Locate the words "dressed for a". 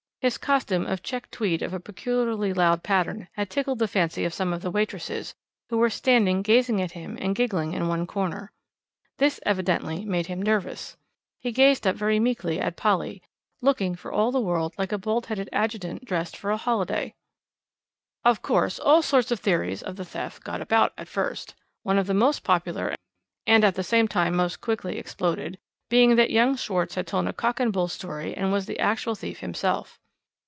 16.05-16.55